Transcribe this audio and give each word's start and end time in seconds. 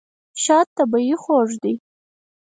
شات 0.43 0.67
طبیعي 0.77 1.15
خوږ 1.21 1.49
دی. 1.63 1.73